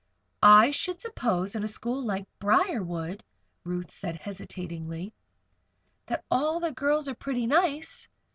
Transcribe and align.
"I 0.41 0.71
should 0.71 0.99
suppose 0.99 1.53
in 1.53 1.63
a 1.63 1.67
school 1.67 2.01
like 2.03 2.25
Briarwood," 2.39 3.23
Ruth 3.63 3.91
said, 3.91 4.15
hesitatingly, 4.15 5.13
"that 6.07 6.25
all 6.31 6.59
the 6.59 6.71
girls 6.71 7.07
are 7.07 7.13
pretty 7.13 7.45
nice." 7.45 8.07